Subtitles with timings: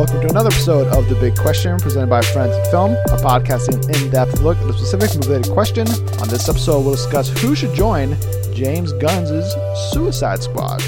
[0.00, 3.68] welcome to another episode of The Big Question presented by Friends in Film, a podcast
[3.68, 5.86] an in depth look at a specific movie related question.
[6.22, 8.16] On this episode, we'll discuss who should join
[8.54, 9.54] James Gunn's
[9.92, 10.82] Suicide Squad.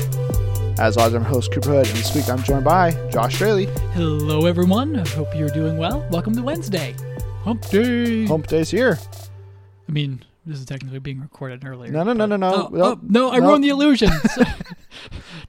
[0.79, 3.67] As always, I'm host Cooper Hood, and this week I'm joined by Josh Straley.
[3.93, 4.97] Hello, everyone.
[4.97, 6.09] I hope you're doing well.
[6.11, 6.97] Welcome to Wednesday.
[7.45, 8.25] Hump Day.
[8.25, 8.99] Hump Day's here.
[9.87, 11.93] I mean, this is technically being recorded earlier.
[11.93, 12.55] No, no, no, no, no.
[12.55, 13.49] Oh, no, oh, no, I no.
[13.49, 14.11] ruined the illusion.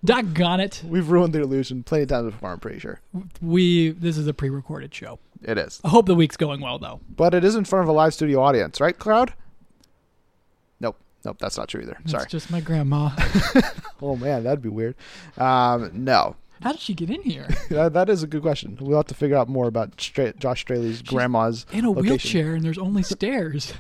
[0.05, 0.81] Doggone it.
[0.85, 2.99] We've ruined the illusion plenty of times before, I'm pretty sure.
[3.41, 5.19] We this is a pre-recorded show.
[5.41, 5.79] It is.
[5.83, 6.99] I hope the week's going well though.
[7.15, 9.33] But it is in front of a live studio audience, right, crowd?
[10.79, 10.97] Nope.
[11.25, 11.97] Nope, that's not true either.
[12.01, 12.25] It's Sorry.
[12.27, 13.09] just my grandma.
[14.01, 14.95] Oh, man, that'd be weird.
[15.37, 16.35] Um, no.
[16.61, 17.47] How did she get in here?
[17.69, 18.77] That, that is a good question.
[18.81, 22.09] We'll have to figure out more about Stra- Josh Straley's grandma's In a location.
[22.09, 23.71] wheelchair and there's only stairs.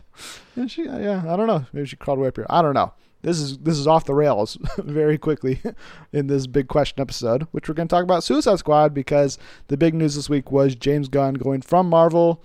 [0.55, 1.65] Yeah, she, yeah, I don't know.
[1.73, 2.45] Maybe she crawled way up here.
[2.49, 2.93] I don't know.
[3.23, 5.61] This is this is off the rails very quickly
[6.13, 9.37] in this big question episode, which we're going to talk about Suicide Squad because
[9.69, 12.43] the big news this week was James Gunn going from Marvel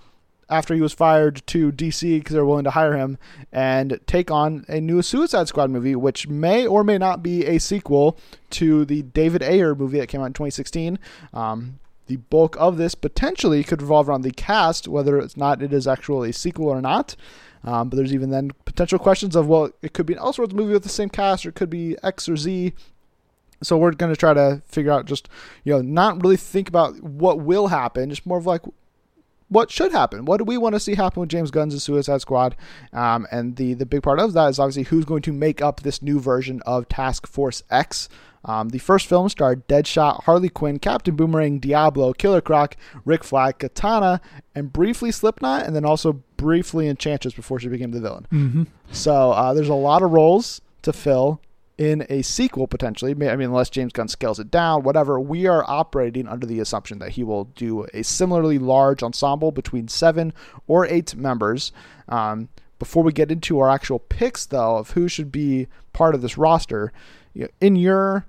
[0.49, 3.17] after he was fired to DC because they're willing to hire him
[3.51, 7.59] and take on a new Suicide Squad movie, which may or may not be a
[7.59, 8.17] sequel
[8.51, 10.97] to the David Ayer movie that came out in 2016.
[11.33, 15.71] Um, the bulk of this potentially could revolve around the cast, whether it's not it
[15.71, 17.15] is actually a sequel or not.
[17.63, 20.73] Um, but there's even then potential questions of well, it could be an Elseworlds movie
[20.73, 22.73] with the same cast, or it could be X or Z.
[23.61, 25.27] So we're going to try to figure out just
[25.63, 28.61] you know not really think about what will happen, just more of like
[29.49, 30.25] what should happen.
[30.25, 32.55] What do we want to see happen with James Gunn's Suicide Squad?
[32.93, 35.81] Um, and the the big part of that is obviously who's going to make up
[35.81, 38.07] this new version of Task Force X.
[38.45, 43.59] Um, the first film starred Deadshot, Harley Quinn, Captain Boomerang, Diablo, Killer Croc, Rick Flag,
[43.59, 44.21] Katana,
[44.55, 48.27] and briefly Slipknot, and then also briefly Enchantress before she became the villain.
[48.31, 48.63] Mm-hmm.
[48.91, 51.41] So uh, there's a lot of roles to fill
[51.79, 53.11] in a sequel potentially.
[53.11, 55.17] I mean, unless James Gunn scales it down, whatever.
[55.17, 59.87] We are operating under the assumption that he will do a similarly large ensemble between
[59.87, 60.33] seven
[60.67, 61.71] or eight members.
[62.09, 66.21] Um, before we get into our actual picks, though, of who should be part of
[66.21, 66.91] this roster,
[67.61, 68.25] in your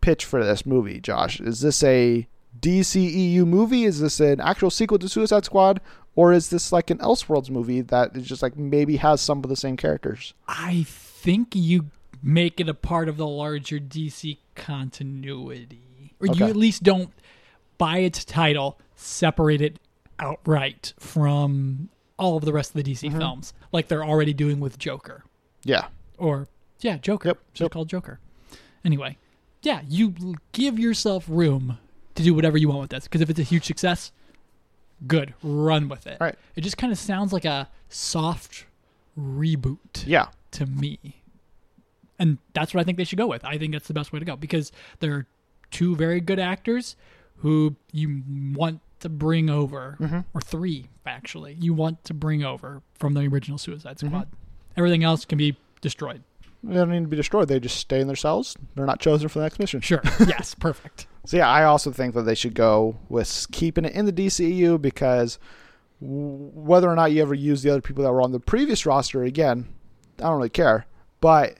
[0.00, 2.26] pitch for this movie, Josh, is this a
[2.58, 3.84] DCEU movie?
[3.84, 5.82] Is this an actual sequel to Suicide Squad?
[6.16, 9.50] Or is this like an Elseworlds movie that is just like maybe has some of
[9.50, 10.32] the same characters?
[10.48, 11.86] I think you
[12.22, 16.14] make it a part of the larger DC continuity.
[16.20, 17.10] Or you at least don't,
[17.78, 19.78] by its title, separate it
[20.18, 21.88] outright from
[22.18, 23.18] all of the rest of the DC Mm-hmm.
[23.18, 25.24] films, like they're already doing with Joker.
[25.64, 25.86] Yeah.
[26.18, 26.46] Or,
[26.80, 27.28] yeah, Joker.
[27.30, 27.70] Yep, Should yep.
[27.72, 28.20] called Joker.
[28.84, 29.16] Anyway,
[29.62, 30.14] yeah, you
[30.52, 31.78] give yourself room
[32.14, 33.04] to do whatever you want with this.
[33.04, 34.12] Because if it's a huge success,
[35.06, 35.32] good.
[35.42, 36.18] Run with it.
[36.20, 36.34] Right.
[36.56, 38.66] It just kind of sounds like a soft
[39.18, 40.26] reboot Yeah.
[40.52, 40.98] to me.
[42.20, 43.44] And that's what I think they should go with.
[43.44, 44.70] I think that's the best way to go because
[45.00, 45.26] they're
[45.72, 46.94] two very good actors
[47.38, 48.22] who you
[48.54, 50.20] want to bring over, Mm-hmm.
[50.34, 54.08] or three actually, you want to bring over from the original Suicide Mm-hmm.
[54.08, 54.28] Squad.
[54.76, 56.22] Everything else can be destroyed.
[56.62, 57.48] They don't need to be destroyed.
[57.48, 58.54] They just stay in their cells.
[58.74, 59.80] They're not chosen for the next mission.
[59.80, 60.02] Sure.
[60.28, 60.54] yes.
[60.54, 61.06] Perfect.
[61.24, 64.80] So yeah, I also think that they should go with keeping it in the DCEU
[64.80, 65.38] because
[66.00, 69.22] whether or not you ever use the other people that were on the previous roster
[69.22, 69.68] again,
[70.18, 70.86] I don't really care.
[71.20, 71.56] But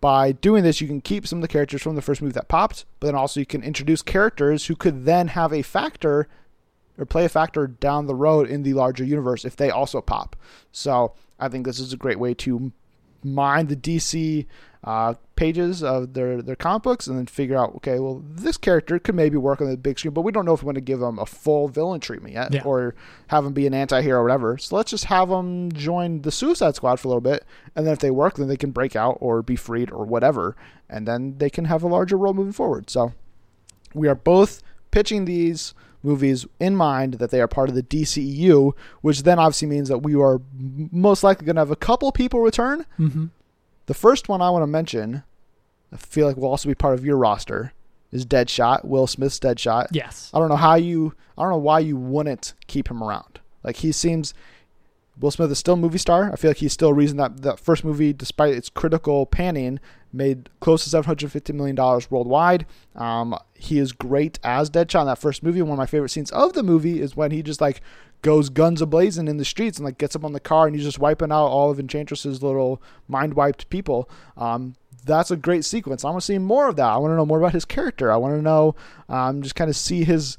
[0.00, 2.48] by doing this, you can keep some of the characters from the first move that
[2.48, 6.28] popped, but then also you can introduce characters who could then have a factor
[6.96, 10.36] or play a factor down the road in the larger universe if they also pop.
[10.72, 12.72] So I think this is a great way to
[13.22, 14.46] mine the DC
[14.84, 18.98] uh, pages of their their comic books and then figure out okay well this character
[18.98, 20.80] could maybe work on the big screen but we don't know if we want to
[20.80, 22.62] give them a full villain treatment yet Yeah.
[22.64, 22.94] or
[23.28, 26.76] have them be an anti-hero or whatever so let's just have them join the suicide
[26.76, 27.44] squad for a little bit
[27.74, 30.56] and then if they work then they can break out or be freed or whatever
[30.88, 33.12] and then they can have a larger role moving forward so
[33.94, 38.72] we are both pitching these movies in mind that they are part of the DCEU,
[39.00, 42.40] which then obviously means that we are most likely going to have a couple people
[42.40, 42.86] return.
[43.00, 43.26] Mm-hmm.
[43.88, 45.22] The first one I want to mention,
[45.90, 47.72] I feel like will also be part of your roster,
[48.12, 49.88] is Deadshot, Will Smith's Deadshot.
[49.92, 50.30] Yes.
[50.34, 53.40] I don't know how you, I don't know why you wouldn't keep him around.
[53.64, 54.34] Like he seems,
[55.18, 56.30] Will Smith is still a movie star.
[56.30, 59.80] I feel like he's still a reason that that first movie, despite its critical panning,
[60.12, 62.66] made close to seven hundred fifty million dollars worldwide.
[62.94, 65.62] Um, he is great as Deadshot in that first movie.
[65.62, 67.80] One of my favorite scenes of the movie is when he just like
[68.22, 70.74] goes guns a blazing in the streets and like gets up on the car and
[70.74, 74.08] he's just wiping out all of Enchantress's little mind wiped people.
[74.36, 74.74] Um,
[75.04, 76.04] that's a great sequence.
[76.04, 76.86] I want to see more of that.
[76.86, 78.10] I want to know more about his character.
[78.12, 78.74] I want to know,
[79.08, 80.36] um, just kind of see his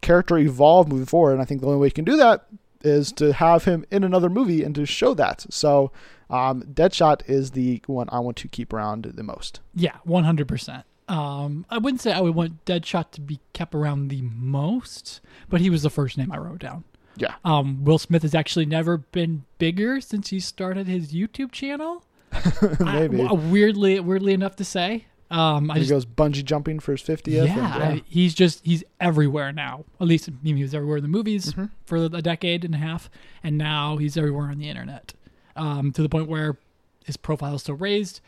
[0.00, 1.32] character evolve moving forward.
[1.32, 2.46] And I think the only way you can do that
[2.82, 5.44] is to have him in another movie and to show that.
[5.50, 5.92] So,
[6.30, 9.60] um, Deadshot is the one I want to keep around the most.
[9.74, 9.96] Yeah.
[10.04, 10.84] One hundred percent.
[11.08, 15.60] Um, I wouldn't say I would want Deadshot to be kept around the most, but
[15.60, 16.84] he was the first name I wrote down.
[17.20, 17.34] Yeah.
[17.44, 22.04] Um, Will Smith has actually never been bigger since he started his YouTube channel.
[22.80, 23.22] Maybe.
[23.22, 25.06] I, weirdly, weirdly enough to say.
[25.30, 27.26] Um, I he just goes bungee jumping for his 50th.
[27.46, 29.84] yeah, and, I- he's just he's everywhere now.
[30.00, 31.66] At least I mean, he was everywhere in the movies Mm-hmm.
[31.84, 33.10] for a decade and a half,
[33.42, 35.12] and now he's everywhere on the internet.
[35.56, 36.56] Um, to the point where
[37.04, 38.20] his profile is still raised.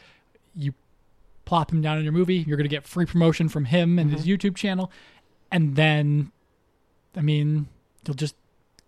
[0.55, 0.75] You
[1.47, 4.23] plop him down in your movie, you're gonna get free promotion from him and his
[4.27, 4.31] Mm-hmm.
[4.49, 4.91] YouTube channel,
[5.51, 6.33] and then,
[7.17, 7.69] I mean,
[8.07, 8.35] you'll just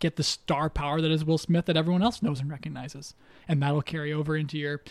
[0.02, 3.14] get the star power that is Will Smith that everyone else knows and recognizes,
[3.48, 4.82] and that'll carry over into your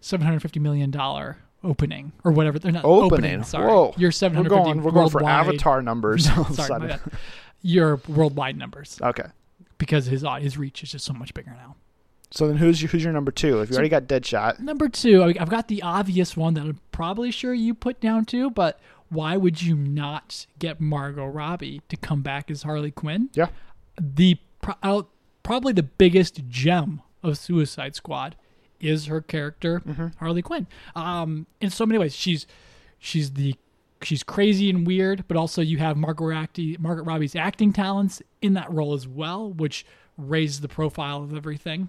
[0.00, 2.58] seven hundred fifty million dollar opening or whatever.
[2.58, 3.12] They're not Opening.
[3.32, 3.42] opening.
[3.44, 3.94] sorry, Whoa.
[3.98, 6.26] your seven We're going, we're going for Avatar numbers.
[6.36, 7.00] a Sorry, my bad.
[7.60, 9.26] Your worldwide numbers Okay.
[9.76, 11.76] because his uh, his reach is just so much bigger now.
[12.30, 13.60] So then who's your, who's your number two?
[13.60, 16.60] If you So- already got Deadshot, Number two, I- I've got the obvious one that
[16.62, 18.78] I'm probably sure you put down too, but
[19.08, 23.28] why would you not get Margot Robbie to come back as Harley Quinn?
[23.34, 23.48] yeah.
[24.00, 25.08] The pro- out,
[25.42, 28.36] probably the biggest gem of Suicide Squad
[28.80, 29.82] is her character
[30.18, 30.66] Harley Quinn.
[30.96, 32.46] Um, in so many ways, she's
[32.98, 33.54] she's the
[34.02, 38.54] she's crazy and weird, but also you have Margot, Acti- Margaret Robbie's acting talents in
[38.54, 39.84] that role as well, which
[40.16, 41.88] raised the profile of everything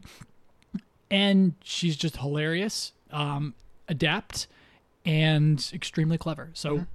[1.10, 3.54] and she's just hilarious, um,
[3.90, 4.48] adept,
[5.06, 6.50] and extremely clever.
[6.54, 6.86] So,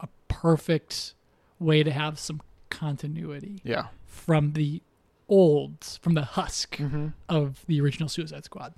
[0.00, 1.14] a perfect
[1.60, 3.86] way to have some continuity Yeah.
[4.06, 4.82] from the
[5.28, 6.78] olds, from the husk
[7.28, 8.74] of the original Suicide Squad.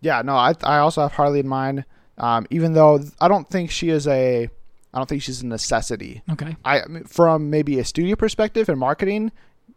[0.00, 1.84] Yeah, no, I I also have Harley in mind.
[2.18, 4.48] Um, even though I don't think she is a,
[4.92, 6.22] I don't think she's a necessity.
[6.30, 6.56] Okay.
[6.64, 9.32] I I from maybe a studio perspective and marketing,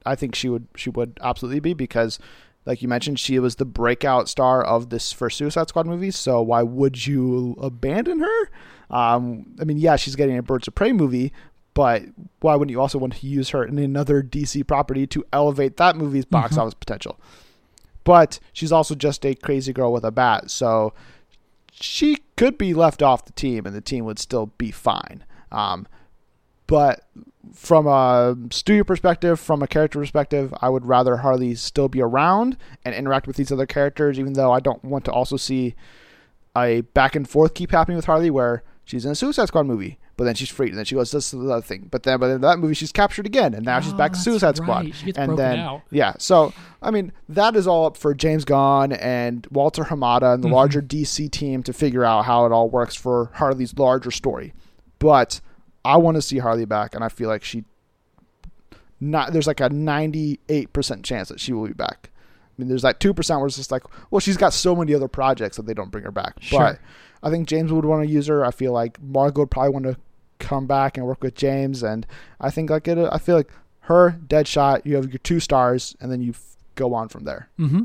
[0.05, 2.19] I think she would she would absolutely be because,
[2.65, 6.11] like you mentioned, she was the breakout star of this first Suicide Squad movie.
[6.11, 8.49] So why would you abandon her?
[8.89, 11.33] Um, I mean, yeah, she's getting a Birds of Prey movie,
[11.77, 12.01] but
[12.41, 15.95] why wouldn't you also want to use her in another DC property to elevate that
[15.95, 16.61] movie's box Mhm.
[16.61, 17.19] office potential?
[18.03, 20.93] But she's also just a crazy girl with a bat, so
[21.71, 25.23] she could be left off the team and the team would still be fine.
[25.51, 25.85] Um,
[26.65, 27.03] but
[27.53, 32.57] from a studio perspective, from a character perspective, I would rather Harley still be around
[32.83, 35.75] and interact with these other characters, even though I don't want to also see
[36.57, 39.99] a back and forth keep happening with Harley where she's in a Suicide Squad movie,
[40.17, 41.87] but then she's freed, and then she goes, this is the other thing.
[41.89, 44.15] But then, but in that movie, she's captured again, and now she's Oh, back to
[44.17, 44.85] that's Suicide Squad.
[44.85, 44.95] right.
[44.95, 45.81] She gets and then, out.
[45.91, 50.43] yeah, so I mean, that is all up for James Gunn and Walter Hamada and
[50.43, 50.53] the Mhm.
[50.53, 54.53] larger DC team to figure out how it all works for Harley's larger story.
[54.99, 55.39] But
[55.85, 57.63] I want to see Harley back, and I feel like she
[58.99, 62.09] not there's like a 98% chance that she will be back.
[62.13, 65.07] I mean, there's like 2% where it's just like, well, she's got so many other
[65.07, 66.33] projects that they don't bring her back.
[66.39, 66.59] Sure.
[66.59, 66.79] But
[67.21, 68.43] I think James would want to use her.
[68.43, 69.97] I feel like Margot would probably want to
[70.39, 71.83] come back and work with James.
[71.83, 72.05] And
[72.39, 73.51] I think like it, I feel like
[73.81, 77.49] her, Deadshot, you have your two stars, and then you f- go on from there.
[77.59, 77.83] Mm-hmm.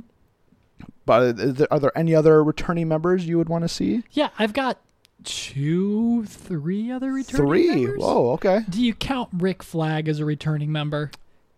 [1.07, 4.03] But there, are there any other returning members you would want to see?
[4.13, 4.79] Yeah, I've got
[5.25, 7.69] two, three other returning Three.
[7.69, 8.01] members.
[8.01, 8.61] Whoa, okay.
[8.69, 11.11] Do you count Rick Flag as a returning member?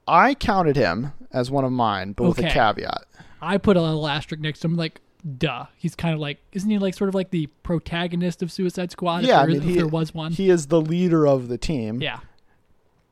[0.06, 3.05] I counted him as one of mine, but with a caveat.
[3.41, 5.00] I put a little asterisk next to him, like,
[5.38, 5.67] duh.
[5.76, 9.22] He's kind of like, isn't he like sort of like the protagonist of Suicide Squad?
[9.22, 10.32] if Yeah, I mean, if he- there was one.
[10.32, 12.20] He is the leader of the team, yeah.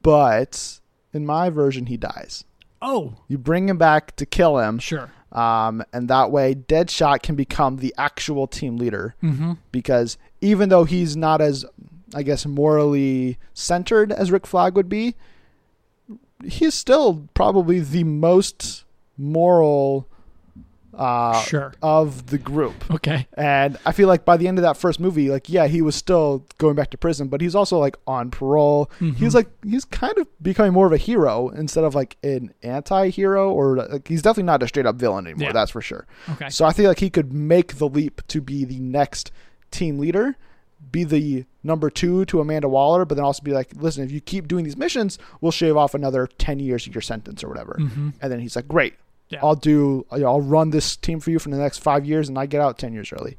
[0.03, 0.81] but
[1.13, 2.45] in my version, he dies.
[2.81, 5.11] Oh, You bring him back to kill him, sure.
[5.31, 9.15] um, and that way Deadshot can become the actual team leader.
[9.23, 9.53] Mm-hmm.
[9.71, 11.65] Because even though he's not as,
[12.15, 15.15] I guess, morally centered as Rick Flag would be,
[16.45, 18.83] he's still probably the most
[19.17, 20.09] moral
[20.95, 21.73] uh, Sure.
[21.83, 22.75] of the group.
[22.91, 23.27] Okay.
[23.35, 25.95] And I feel like by the end of that first movie, like yeah, he was
[25.95, 28.91] still going back to prison, but he's also like on parole.
[29.01, 29.15] Mhm.
[29.17, 33.51] He's like he's kind of becoming more of a hero instead of like an anti-hero
[33.53, 35.49] or like he's definitely not a straight up villain anymore.
[35.49, 35.53] Yeah.
[35.53, 36.07] That's for sure.
[36.33, 36.49] Okay.
[36.51, 39.31] So I feel like he could make the leap to be the next
[39.71, 40.37] team leader,
[40.91, 44.21] be the number two to Amanda Waller, but then also be like, listen, if you
[44.21, 47.77] keep doing these missions, we'll shave off another ten years of your sentence or whatever.
[47.81, 48.11] Mm-hmm.
[48.21, 48.95] And then he's like, great,
[49.33, 49.41] Yeah.
[49.43, 52.47] I'll do, I'll run this team for you for the next five years, and I
[52.47, 53.37] get out ten years early.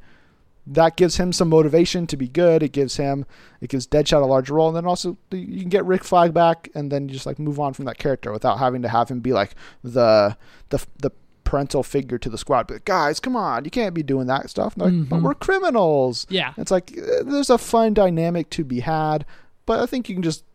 [0.66, 2.64] That gives him some motivation to be good.
[2.64, 3.26] It gives him,
[3.60, 6.70] it gives Deadshot a larger role, and then also you can get Rick Flag back,
[6.74, 9.34] and then just like move on from that character without having to have him be
[9.34, 10.38] like the
[10.70, 11.12] the the
[11.44, 12.68] parental figure to the squad.
[12.68, 14.74] But guys, come on, you can't be doing that stuff.
[14.78, 15.22] Like, but Mhm.
[15.24, 16.26] we're criminals.
[16.30, 16.54] Yeah.
[16.58, 19.26] It's like eh, there's a fun dynamic to be had,
[19.66, 20.46] but I think you can just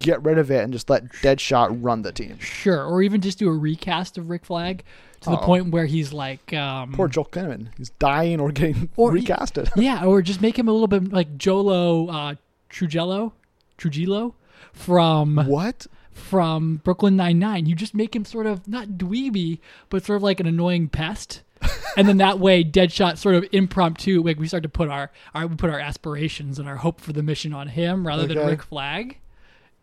[0.00, 2.38] get rid of it and just let Deadshot run the team.
[2.38, 2.84] Sure.
[2.84, 4.84] Or even just do a recast of Rick Flag
[5.20, 5.44] to the Uh-oh.
[5.46, 7.68] point where he's like, um, Poor Joel Kinnaman.
[7.76, 9.70] He's dying or getting Or- recasted.
[9.76, 12.34] yeah, or just make him a little bit like Jolo uh,
[12.68, 13.32] Trujillo,
[13.76, 14.34] Trujillo
[14.72, 15.86] from What?
[16.12, 17.66] from Brooklyn Nine Nine.
[17.66, 21.42] You just make him sort of not dweeby, but sort of like an annoying pest.
[21.96, 25.46] and then that way, Deadshot sort of impromptu, like we start to put our, our
[25.48, 28.62] we put our aspirations and our hope for the mission on him rather than Rick
[28.62, 29.18] Flag.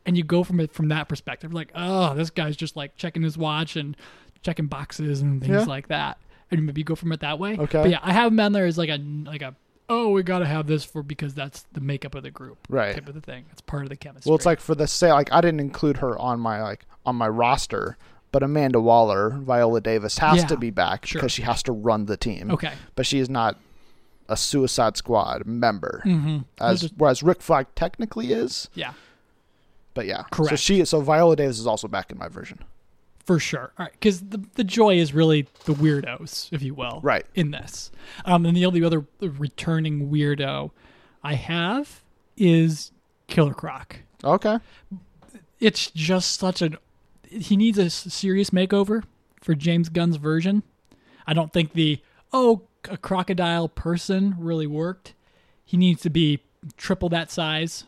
[0.06, 3.24] And you go from it from that perspective, like, oh, this guy's just like checking
[3.24, 3.98] his watch and
[4.44, 5.64] checking boxes and things Yeah.
[5.64, 6.18] like that.
[6.52, 7.58] And maybe you go from it that way.
[7.58, 7.82] Okay.
[7.82, 9.56] But yeah, I have him on there as like a like a
[9.90, 12.96] oh, we got to have this for because that's the makeup of the group, Right.
[12.96, 13.46] Type of the thing.
[13.52, 14.30] It's part of the chemistry.
[14.30, 17.16] Well, it's like for the say, like I didn't include her on my like on
[17.16, 17.98] my roster,
[18.32, 21.20] but Amanda Waller, Viola Davis has Yeah, to be back sure.
[21.20, 22.52] because she has to run the team.
[22.52, 22.74] okay.
[22.96, 23.58] but she is not
[24.30, 26.40] a Suicide Squad member, Mm-hmm.
[26.60, 28.70] as whereas Rick Flag technically is.
[28.76, 28.94] yeah.
[29.96, 30.52] But yeah, correct.
[30.52, 32.60] So she, so Viola Davis is also back in my version.
[33.26, 33.72] For sure.
[33.80, 33.92] All right.
[33.94, 37.00] Because the, the joy is really the weirdos, if you will.
[37.02, 37.26] Right.
[37.34, 37.92] In this.
[38.26, 40.70] Um, and the only other returning weirdo
[41.24, 42.04] I have
[42.38, 42.92] is
[43.26, 43.98] Killer Croc.
[44.24, 44.60] Okay.
[45.60, 46.78] It's just such an.
[47.28, 49.04] He needs a serious makeover
[49.42, 50.62] for James Gunn's version.
[51.26, 52.00] I don't think the,
[52.32, 55.16] oh, a crocodile person really worked.
[55.64, 56.42] He needs to be
[56.78, 57.86] triple that size.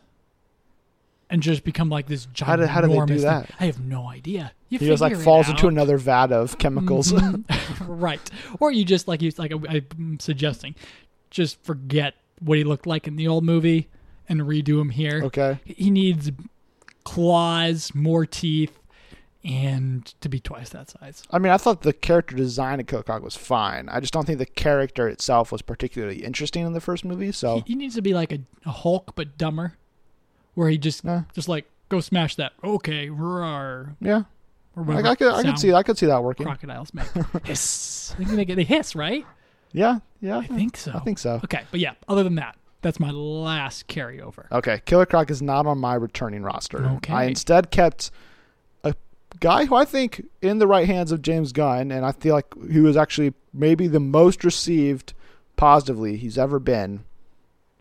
[1.30, 2.48] And just become like this giant.
[2.48, 3.50] How did- how do they do that?
[3.60, 4.52] I have no idea.
[4.70, 7.12] You He just like falls into another vat of chemicals.
[7.12, 7.44] Mhm.
[7.86, 8.30] right.
[8.60, 10.74] Or you just like you like I'm suggesting,
[11.30, 13.88] just forget what he looked like in the old movie
[14.28, 15.22] and redo him here.
[15.24, 15.58] okay.
[15.64, 16.30] He needs
[17.04, 18.78] claws, more teeth,
[19.44, 21.22] and to be twice that size.
[21.30, 23.88] I mean, I thought the character design of Killer Croc was fine.
[23.88, 27.32] I just don't think the character itself was particularly interesting in the first movie.
[27.32, 29.74] So He, he needs to be like a, a Hulk but dumber,
[30.58, 31.22] where he just Yeah.
[31.34, 32.52] just like go smash that.
[32.64, 33.94] Okay, roar.
[34.00, 34.24] yeah,
[34.76, 36.44] Or I, I could I could see I could see that working.
[36.46, 37.06] crocodiles make.
[37.44, 38.12] hiss.
[38.18, 39.24] I think they, hiss, right?
[39.72, 40.92] Yeah, yeah, I think so.
[40.94, 41.40] I think so.
[41.44, 41.92] Okay, but yeah.
[42.08, 44.46] Other than that, that's my last carryover.
[44.50, 46.84] Okay, Killer Croc is not on my returning roster.
[46.96, 47.12] Okay.
[47.12, 48.10] I instead kept
[48.82, 48.94] a
[49.38, 52.52] guy who I think in the right hands of James Gunn, and I feel like
[52.54, 55.12] who is actually maybe the most received
[55.56, 57.04] positively he's ever been,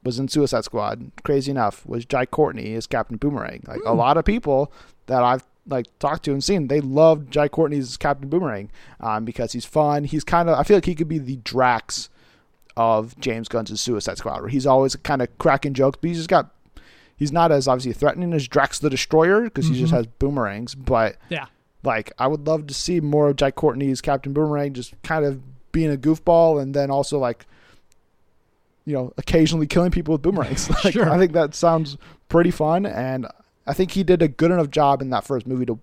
[0.08, 1.12] was in Suicide Squad.
[1.24, 3.62] Crazy enough, was Jai Courtney as Captain Boomerang.
[3.68, 3.98] Like a Hmm.
[3.98, 4.72] lot of people
[5.08, 8.70] that I've like talked to and seen, they loved Jai Courtney's Captain Boomerang
[9.02, 10.06] um, because he's fun.
[10.06, 12.10] He's kind of I feel like he could be the Drax
[12.76, 16.30] of James Gunn's Suicide Squad, where he's always kind of cracking jokes, but he's just
[16.30, 16.52] got
[17.18, 19.98] he's not as obviously threatening as Drax the Destroyer because he just Mhm.
[19.98, 20.76] has boomerangs.
[20.76, 21.46] But Yeah.
[21.84, 25.42] like, I would love to see more of Jai Courtney's Captain Boomerang, just kind of
[25.72, 27.46] being a goofball, and then also like,
[28.88, 30.70] you know, occasionally killing people with boomerangs.
[30.84, 31.10] like, Sure.
[31.10, 31.98] I think that sounds
[32.30, 33.28] pretty fun, and
[33.68, 35.78] I think he did a good enough job in that first movie to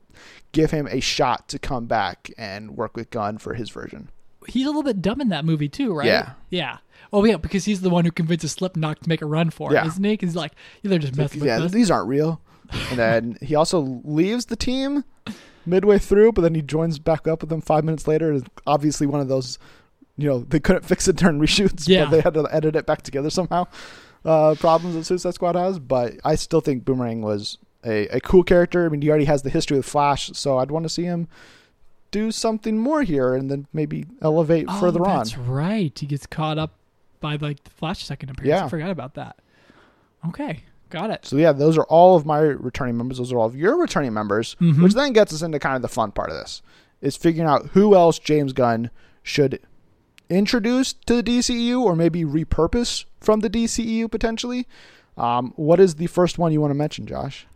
[0.53, 4.09] give him a shot to come back and work with Gunn for his version.
[4.49, 6.07] He's a little bit dumb in that movie too, right?
[6.07, 6.33] Yeah.
[6.51, 6.79] Yeah.
[7.13, 9.75] Oh yeah, because he's the one who convinces Slipknot to make a run for it,
[9.75, 9.87] Yeah.
[9.87, 10.17] isn't he?
[10.21, 11.73] he's like, yeah, they're just messing yeah, with us.
[11.73, 12.41] these aren't real.
[12.91, 15.05] And then he also leaves the team
[15.67, 18.33] midway through, but then he joins back up with them five minutes later.
[18.33, 19.59] It's obviously one of those,
[20.17, 22.05] you know, they couldn't fix it during reshoots, Yeah.
[22.05, 23.67] but they had to edit it back together somehow.
[24.25, 28.43] Uh, problems that Suicide Squad has, but I still think Boomerang was a, a cool
[28.43, 28.87] character.
[28.87, 31.29] I mean, he already has the history with Flash, so I'd want to see him
[32.11, 35.19] do something more here and then maybe elevate oh, further on.
[35.19, 35.99] That's right.
[35.99, 36.73] He gets caught up
[37.21, 38.49] by like the Flash second appearance.
[38.61, 38.65] Yeah.
[38.65, 39.37] I forgot about that.
[40.29, 41.27] Okay, got it.
[41.27, 43.19] So yeah, those are all of my returning members.
[43.19, 44.83] Those are all of your returning members, Mhm.
[44.83, 46.63] which then gets us into kind of the fun part of this.
[47.03, 48.89] Is figuring out who else James Gunn
[49.23, 49.61] should
[50.31, 54.67] introduce to the DCEU or maybe repurpose from the DCEU potentially.
[55.17, 57.47] Um, what is the first one you want to mention, Josh?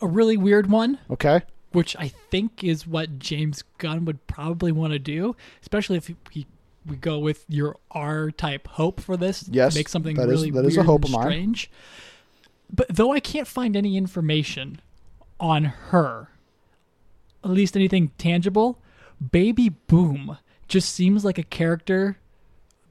[0.00, 1.42] A really weird one, Okay.
[1.72, 6.46] which I think is what James Gunn would probably want to do, especially if he
[6.86, 9.48] we go with your R type hope for this.
[9.50, 11.68] Yes, make something that is- really that is a weird hope and strange.
[12.72, 14.80] But though I can't find any information
[15.40, 16.28] on her,
[17.42, 18.78] at least anything tangible,
[19.32, 22.18] Baby Boom just seems like a character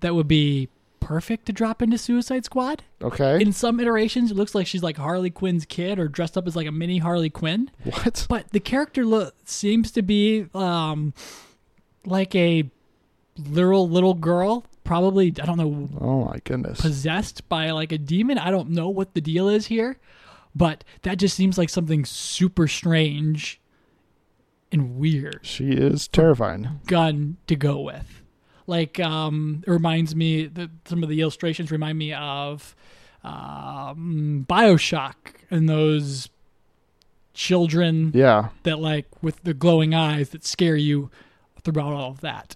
[0.01, 2.83] that would be perfect to drop into Suicide Squad.
[3.01, 3.39] Okay.
[3.41, 6.55] In some iterations, it looks like she's like Harley Quinn's kid or dressed up as
[6.55, 7.69] like a mini Harley Quinn.
[7.83, 8.25] what?
[8.29, 11.13] But the character lo- seems to be um,
[12.05, 12.69] like a
[13.37, 16.81] literal little girl, probably I don't know, Oh my goodness.
[16.81, 18.37] possessed by like a demon.
[18.37, 19.97] I don't know what the deal is here,
[20.55, 23.59] but that just seems like something super strange
[24.75, 26.79] and weird She is terrifying.
[26.87, 28.21] Gunn to go with.
[28.67, 32.75] Like, um, it reminds me that some of the illustrations remind me of
[33.23, 35.15] um, Bioshock
[35.51, 36.29] and those
[37.33, 38.49] children Yeah.
[38.63, 41.09] that like with the glowing eyes that scare you
[41.63, 42.55] throughout all of that.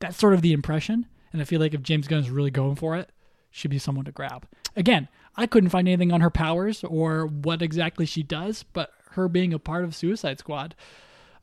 [0.00, 2.76] That's sort of the impression, and I feel like if James Gunn is really going
[2.76, 3.10] for it,
[3.50, 4.46] she'd be someone to grab.
[4.76, 9.28] Again, I couldn't find anything on her powers or what exactly she does, but her
[9.28, 10.74] being a part of Suicide Squad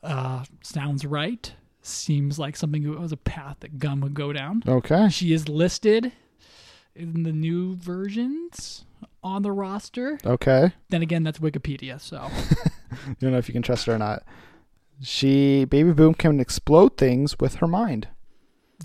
[0.05, 1.53] uh, sounds right.
[1.81, 4.63] Seems like something that was a path that Gunn would go down.
[4.67, 5.09] Okay.
[5.09, 6.11] She is listed
[6.95, 8.85] in the new versions
[9.23, 10.17] on the roster.
[10.25, 10.71] Okay.
[10.89, 12.27] Then again, that's Wikipedia, so
[13.07, 14.23] You don't know if you can trust her or not.
[15.01, 18.07] She Baby Boom can explode things with her mind.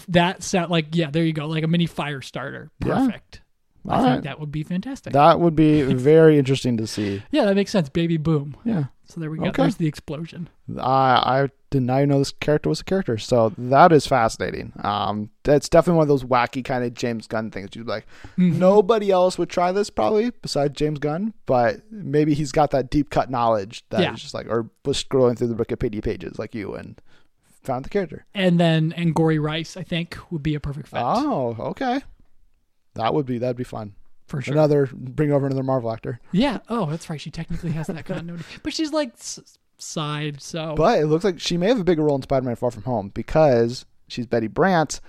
[0.08, 2.70] that sound like yeah, there you go, like a mini fire starter.
[2.84, 2.94] Yeah.
[3.06, 3.42] Perfect.
[3.88, 4.22] I All think right.
[4.24, 5.12] that would be fantastic.
[5.14, 7.22] That would be very interesting to see.
[7.30, 7.88] yeah, that makes sense.
[7.88, 8.56] Baby boom.
[8.64, 8.84] Yeah.
[9.10, 9.46] So there we go.
[9.46, 9.62] Okay.
[9.62, 10.48] There's the explosion.
[10.78, 14.72] I I did not even know this character was a character, so that is fascinating.
[14.82, 17.70] Um, that's definitely one of those wacky kind of James Gunn things.
[17.74, 18.56] You'd be like, Mhm.
[18.56, 23.10] nobody else would try this probably besides James Gunn, but maybe he's got that deep
[23.10, 24.14] cut knowledge that Yeah.
[24.14, 27.00] is just like, or was scrolling through the Wikipedia pages like you and
[27.62, 28.26] found the character.
[28.34, 32.00] And then Angourie Rice, I think, would be a perfect fit Oh, okay.
[32.94, 33.94] That would be that'd be fun.
[34.30, 34.54] For sure.
[34.54, 36.20] Another bring over another Marvel actor.
[36.32, 36.58] Yeah.
[36.68, 37.20] Oh, that's right.
[37.20, 40.40] She technically has that continuity, but she's like s- side.
[40.40, 42.84] So But it looks like she may have a bigger role in Spider-Man: Far From
[42.84, 45.00] Home because she's Betty Brant.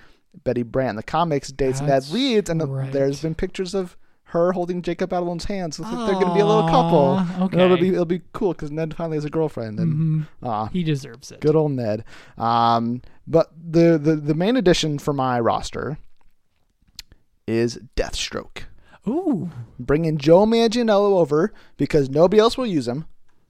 [0.43, 2.91] Betty Brant in the comics dates Ned That's Leeds, and right.
[2.91, 5.77] there's been pictures of her holding Jacob Batalon's hands.
[5.77, 7.17] Looks like they're going to be a little couple.
[7.17, 10.27] And It'll be it'll be cool because Ned finally has a girlfriend, and Mhm.
[10.41, 11.41] ah, he deserves it.
[11.41, 12.05] good old Ned.
[12.37, 15.97] Um, but the, the the main addition for my roster
[17.47, 18.63] is Deathstroke.
[19.07, 19.49] Ooh.
[19.79, 23.05] bringing Joe Manganiello over because nobody else will use him.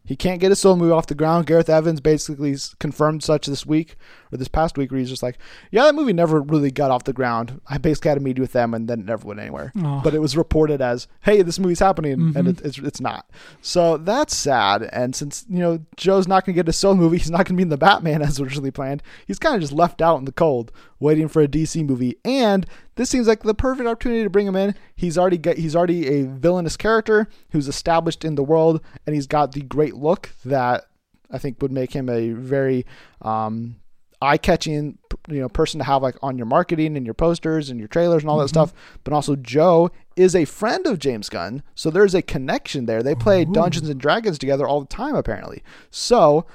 [0.05, 1.45] He can't get his solo move off the ground.
[1.45, 3.95] Gareth Evans basically confirmed such this week
[4.31, 5.37] or this past week, where he's just like,
[5.71, 7.59] "Yeah, that movie never really got off the ground.
[7.67, 9.71] I basically had a meeting with them, and then it never went anywhere."
[10.03, 12.47] But it was reported as, "Hey, this movie's happening," and Mhm.
[12.47, 13.29] it, it's it's not.
[13.61, 14.83] So that's sad.
[14.91, 17.55] And since you know Joe's not going to get a solo movie, he's not going
[17.55, 19.03] to be in the Batman as originally planned.
[19.27, 22.15] He's kind of just left out in the cold, waiting for a DC movie.
[22.25, 24.75] And this seems like the perfect opportunity to bring him in.
[24.95, 29.27] He's already got, he's already a villainous character who's established in the world, and he's
[29.27, 30.85] got the great look that
[31.31, 32.85] I think would make him a very
[33.21, 33.75] um,
[34.21, 37.87] eye-catching you know person to have like on your marketing and your posters and your
[37.87, 38.73] trailers and all that stuff.
[39.03, 43.03] But also Joe is a friend of James Gunn, so there's a connection there.
[43.03, 45.63] They play Dungeons and Dragons together all the time apparently.
[45.89, 46.45] So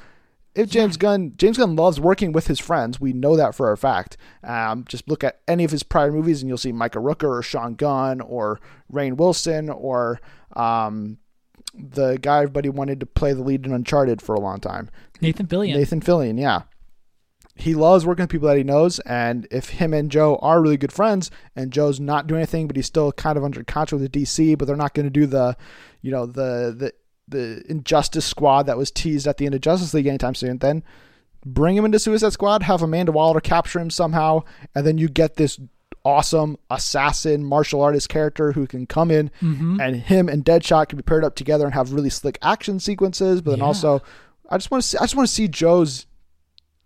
[0.57, 3.77] if James Gunn James Gunn loves working with his friends, we know that for a
[3.77, 4.17] fact.
[4.43, 7.43] Um, just look at any of his prior movies, and you'll see Michael Rooker or
[7.43, 8.59] Sean Gunn or
[8.93, 10.21] Rainn Wilson or
[10.55, 11.19] um,
[11.75, 14.89] the guy everybody wanted to play the lead in Uncharted for a long time,
[15.21, 15.75] Nathan Fillion.
[15.75, 16.41] Nathan Fillion.
[16.41, 16.63] Yeah,
[17.59, 20.77] he loves working with people that he knows, and if him and Joe are really
[20.77, 24.13] good friends, and Joe's not doing anything, but he's still kind of under contract with
[24.13, 25.57] the DC, but they're not going to do the,
[26.03, 26.93] you know, the the
[27.29, 30.85] the Injustice Squad that was teased at the end of Justice League anytime soon, then
[31.45, 34.43] bring him into Suicide Squad, have Amanda Waller capture him somehow,
[34.75, 35.59] and then you get this
[36.05, 39.81] awesome assassin martial artist character who can come in Mhm.
[39.85, 43.41] and him and Deadshot can be paired up together and have really slick action sequences.
[43.43, 43.65] But then Yeah.
[43.67, 44.03] also,
[44.49, 46.07] I just want to see, I just want to see Joe's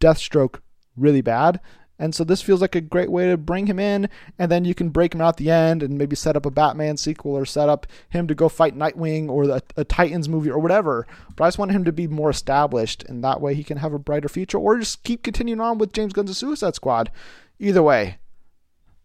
[0.00, 0.60] Deathstroke
[0.96, 1.60] really bad.
[1.98, 4.08] And so this feels like a great way to bring him in,
[4.38, 6.50] and then you can break him out at the end, and maybe set up a
[6.50, 10.50] Batman sequel, or set up him to go fight Nightwing, or the, a Titans movie,
[10.50, 11.06] or whatever.
[11.36, 13.92] But I just want him to be more established, and that way he can have
[13.92, 17.10] a brighter future, or just keep continuing on with James Gunn's Suicide Squad.
[17.58, 18.16] Either way,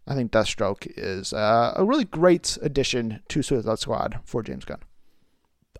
[0.06, 4.80] I think Deathstroke is uh, a really great addition to Suicide Squad for James Gunn.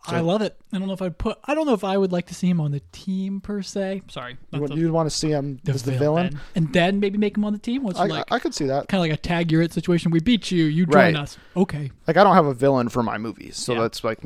[0.06, 0.56] I love it.
[0.72, 1.38] I don't know if I'd put.
[1.44, 4.02] I don't know if I would like to see him on the team per se.
[4.08, 6.38] Sorry, you would, the, You'd want to see him the as the villain.
[6.54, 7.82] and then maybe make him on the team.
[7.82, 8.88] What's I, like I could see that.
[8.88, 10.10] kind of like a tag you're it situation.
[10.10, 10.64] We beat you.
[10.64, 11.16] You join Right.
[11.16, 11.38] us.
[11.56, 11.90] Okay.
[12.06, 13.82] Like I don't have a villain for my movies, so Yeah.
[13.82, 14.20] that's like.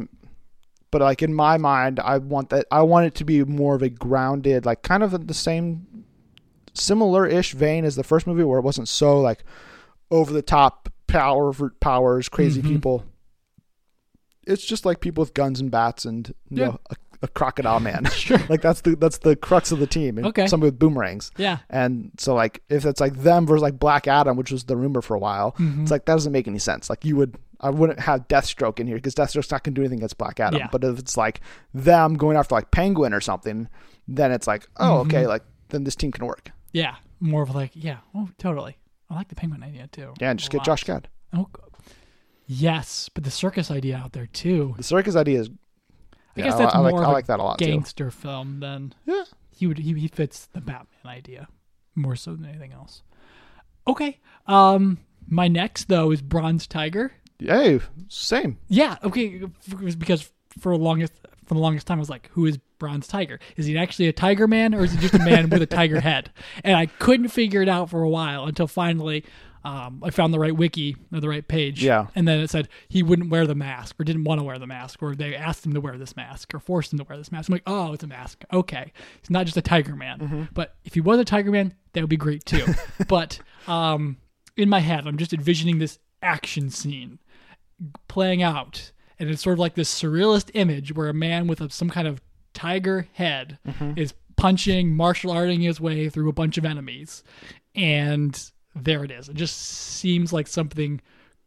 [0.90, 2.66] But like in my mind, I want that.
[2.72, 6.04] I want it to be more of a grounded, like kind of the same,
[6.74, 9.44] similar-ish vein as the first movie, where it wasn't so like
[10.10, 12.68] over the top power powers, crazy Mhm.
[12.68, 13.04] people.
[14.46, 16.66] It's just like people with guns and bats and you Yeah.
[16.68, 18.04] know a, a crocodile man.
[18.12, 18.38] Sure.
[18.48, 20.16] like that's the that's the crux of the team.
[20.18, 20.46] And Okay.
[20.46, 21.30] Somebody with boomerangs.
[21.36, 21.58] Yeah.
[21.68, 25.02] And so like if it's like them versus like Black Adam, which was the rumor
[25.02, 25.82] for a while, Mhm.
[25.82, 26.88] it's like that doesn't make any sense.
[26.88, 29.98] Like you would I wouldn't have Deathstroke in here because Deathstroke's not gonna do anything
[29.98, 30.60] against Black Adam.
[30.60, 30.68] Yeah.
[30.72, 31.40] But if it's like
[31.74, 33.68] them going after like Penguin or something,
[34.08, 35.28] then it's like, oh, okay, Mhm.
[35.28, 36.50] like then this team can work.
[36.72, 36.96] Yeah.
[37.20, 37.98] More of like yeah.
[38.14, 38.78] Oh, totally.
[39.10, 40.14] I like the penguin idea too.
[40.20, 40.64] Yeah, and just A get lot.
[40.66, 41.08] Josh Gad.
[41.34, 41.48] Oh,
[42.50, 44.74] yes, but the circus idea out there too.
[44.76, 47.40] The circus idea is I yeah, guess that's I, like more I of like that
[47.40, 47.66] a lot too.
[47.66, 49.24] gangster film than Yeah.
[49.54, 49.78] he would.
[49.78, 51.48] He, he fits the Batman idea
[51.94, 53.02] more so than anything else.
[53.86, 54.18] Okay.
[54.46, 57.12] Um, my next though is Bronze Tiger.
[57.38, 58.58] Hey, same.
[58.68, 58.96] Yeah.
[59.02, 59.42] Okay.
[59.70, 61.12] It was because for the longest
[61.46, 63.40] for the longest time I was like, who is Bronze Tiger?
[63.56, 66.00] Is he actually a tiger man or is he just a man with a tiger
[66.00, 66.30] head?
[66.64, 69.24] And I couldn't figure it out for a while until finally
[69.62, 71.82] Um, I found the right wiki or the right page.
[71.82, 72.06] Yeah.
[72.14, 74.66] And then it said he wouldn't wear the mask or didn't want to wear the
[74.66, 77.30] mask or they asked him to wear this mask or forced him to wear this
[77.30, 77.48] mask.
[77.48, 78.42] I'm like, oh, it's a mask.
[78.52, 78.92] Okay.
[79.20, 80.18] He's not just a Tiger Man.
[80.18, 80.42] Mm-hmm.
[80.54, 82.66] But if he was a Tiger Man, that would be great too.
[83.08, 84.16] but um,
[84.56, 87.18] in my head, I'm just envisioning this action scene
[88.08, 88.92] playing out.
[89.18, 92.08] And it's sort of like this surrealist image where a man with a, some kind
[92.08, 92.22] of
[92.54, 93.58] tiger head
[93.94, 97.22] is punching, martial arting his way through a bunch of enemies.
[97.74, 99.28] And there it is.
[99.28, 101.00] It just seems like something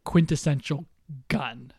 [0.04, 0.86] quintessential
[1.28, 1.72] Gunn.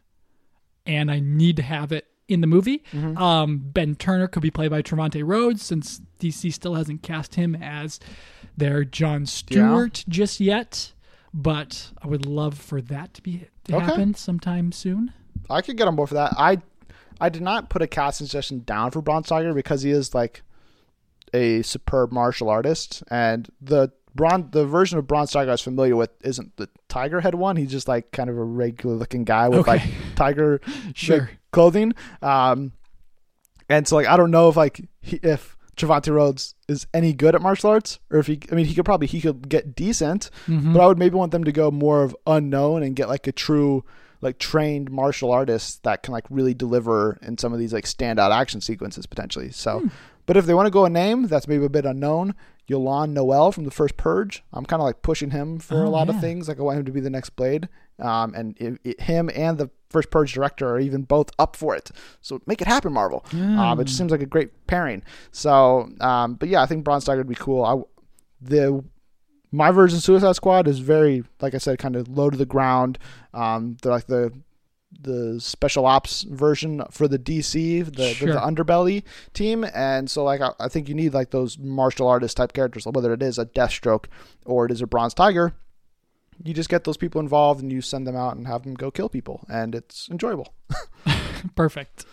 [0.85, 2.83] And I need to have it in the movie.
[2.93, 7.55] Um, ben Turner could be played by Trevante Rhodes since DC still hasn't cast him
[7.55, 7.99] as
[8.57, 10.93] their John Stewart just yet.
[11.33, 13.85] But I would love for that to be to Okay.
[13.85, 15.11] happen sometime soon.
[15.49, 16.33] I could get on board for that.
[16.37, 16.61] I
[17.19, 20.43] I did not put a casting suggestion down for Bron Tiger because he is like
[21.35, 25.95] a superb martial artist, and the Bron the version of Bron Tiger I was familiar
[25.95, 27.57] with isn't the tiger head one.
[27.57, 29.71] He's just like kind of a regular looking guy with Okay.
[29.77, 29.83] like
[30.15, 30.61] tiger
[30.93, 31.29] Sure.
[31.51, 31.93] clothing.
[32.21, 32.71] Um,
[33.69, 37.35] and so like I don't know if like he, if Trevante Rhodes is any good
[37.35, 40.29] at martial arts, or if he, I mean, he could probably he could get decent,
[40.47, 40.71] Mm-hmm.
[40.73, 43.33] but I would maybe want them to go more of unknown and get like a
[43.33, 43.83] true
[44.21, 48.31] like trained martial artist that can like really deliver in some of these like standout
[48.31, 49.51] action sequences potentially.
[49.51, 49.87] So, Hmm.
[50.25, 52.35] But if they want to go a name that's maybe a bit unknown,
[52.67, 55.91] Y'lan Noel from the first Purge, I'm kind of like pushing him for a Oh,
[55.91, 56.15] lot yeah.
[56.15, 56.47] of things.
[56.47, 59.57] Like I want him to be the next Blade, um, and it, it, him and
[59.57, 61.91] the first Purge director are even both up for it.
[62.21, 63.23] So make it happen, Marvel.
[63.33, 65.03] Um, it just seems like a great pairing.
[65.31, 67.63] So, um, but yeah, I think Bron would be cool.
[67.63, 67.81] I
[68.41, 68.83] the
[69.51, 72.45] my version of Suicide Squad is very, like I said, kind of low to the
[72.47, 72.97] ground.
[73.33, 74.33] Um, they're like the
[75.01, 78.27] the special ops version for the DC, the, Sure.
[78.27, 79.03] the, the underbelly
[79.33, 82.85] team, and so like I, I think you need like those martial artist type characters,
[82.87, 84.05] whether it is a Deathstroke
[84.45, 85.53] or it is a Bronze Tiger.
[86.43, 88.91] You just get those people involved and you send them out and have them go
[88.91, 90.53] kill people, and it's enjoyable.
[91.55, 92.05] Perfect.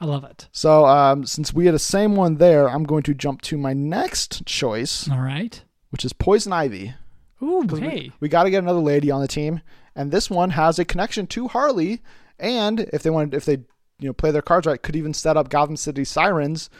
[0.00, 0.48] I love it.
[0.52, 3.72] So um, since we had the same one there, I'm going to jump to my
[3.72, 5.60] next choice, All right.
[5.90, 6.94] which is Poison Ivy.
[7.42, 8.12] Ooh, 'Cause we- hey.
[8.20, 9.60] we, got to get another lady on the team,
[9.98, 12.00] and this one has a connection to Harley.
[12.38, 13.58] And if they wanted, if they
[13.98, 16.70] you know play their cards right, could even set up Gotham City Sirens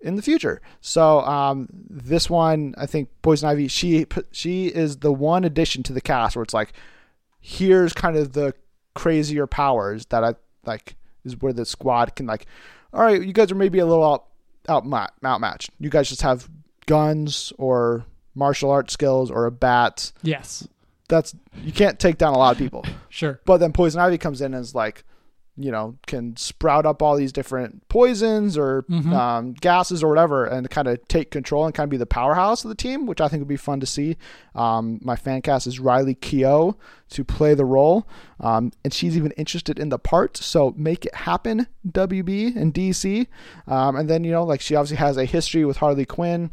[0.00, 0.62] in the future.
[0.80, 5.92] So um, this one, I think Poison Ivy, she she is the one addition to
[5.92, 6.72] the cast where it's like,
[7.40, 8.54] here's kind of the
[8.94, 12.46] crazier powers that I like is where the squad can like,
[12.92, 14.26] all right, you guys are maybe a little out
[14.68, 14.86] out
[15.24, 15.70] outmatched.
[15.80, 16.48] You guys just have
[16.86, 18.04] guns or
[18.36, 20.68] martial arts skills or a bat Yes.
[21.08, 22.84] That's you can't take down a lot of people.
[23.10, 23.40] Sure.
[23.46, 25.02] But then poison ivy comes in and is like,
[25.56, 29.12] you know, can sprout up all these different poisons or Mhm.
[29.12, 32.62] um, gases or whatever, and kind of take control and kind of be the powerhouse
[32.64, 34.16] of the team, which I think would be fun to see.
[34.54, 36.76] Um, my fan cast is Riley Keough
[37.10, 38.06] to play the role,
[38.38, 40.36] um, and she's even interested in the part.
[40.36, 43.26] So make it happen, WB and DC.
[43.66, 46.50] Um, and then you know, like she obviously has a history with Harley Quinn.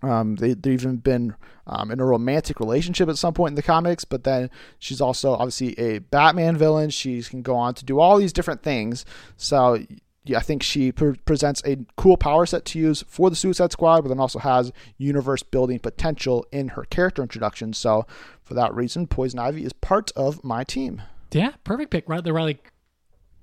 [0.00, 1.34] Um, they, they've even been
[1.66, 5.32] um, in a romantic relationship at some point in the comics, but then she's also
[5.32, 6.90] obviously a Batman villain.
[6.90, 9.04] She can go on to do all these different things.
[9.36, 9.78] So
[10.24, 13.72] yeah, I think she pre- presents a cool power set to use for the Suicide
[13.72, 17.72] Squad, but then also has universe building potential in her character introduction.
[17.72, 18.06] So
[18.42, 21.02] for that reason, Poison Ivy is part of my team.
[21.32, 22.08] Yeah, perfect pick.
[22.08, 22.58] Right, the Riley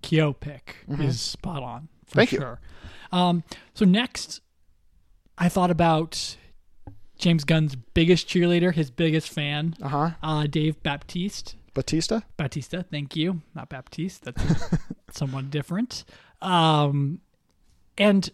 [0.04, 1.90] Keough pick is spot on.
[2.06, 2.16] For Mm-hmm.
[2.16, 2.40] Thank you.
[2.40, 2.60] sure.
[3.12, 4.42] Um, so next,
[5.38, 6.38] I thought about
[7.20, 10.10] James Gunn's biggest cheerleader, his biggest fan, Uh huh.
[10.24, 11.56] uh, Dave Baptiste.
[11.74, 12.22] Batista.
[12.38, 13.42] Batista, thank you.
[13.54, 14.24] Not Baptiste.
[14.24, 14.44] That's
[15.12, 16.04] somewhat different.
[16.42, 17.20] Um,
[17.98, 18.30] and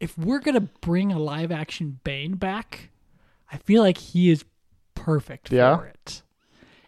[0.00, 2.90] if we're gonna bring a live action Bane back,
[3.50, 4.44] I feel like he is
[4.94, 5.76] perfect Yeah.
[5.76, 6.22] for it.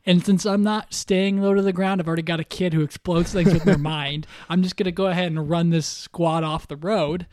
[0.05, 2.83] And since I'm not staying low to the ground, I've already got a kid who
[2.83, 4.27] explodes things with their mind.
[4.49, 7.27] I'm just gonna go ahead and run this squad off the road,